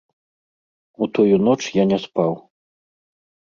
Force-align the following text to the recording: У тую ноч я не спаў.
У 1.03 1.09
тую 1.17 1.35
ноч 1.49 1.59
я 1.81 1.87
не 1.93 2.01
спаў. 2.09 2.33